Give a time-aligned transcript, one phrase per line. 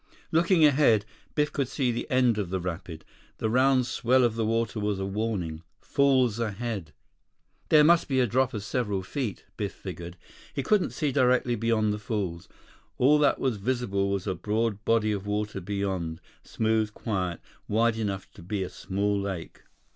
[0.31, 1.05] Looking ahead,
[1.35, 3.05] Biff could see the end of the rapid.
[3.37, 6.91] The round swell of the water was a warning—falls ahead!
[7.69, 10.17] There must be a drop of several feet, Biff figured.
[10.55, 12.49] He couldn't see directly beyond the falls.
[12.97, 18.41] All that was visible was a broad body of water beyond—smooth, quiet, wide enough to
[18.41, 19.61] be a small lake.